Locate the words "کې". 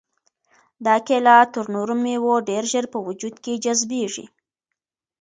3.43-3.61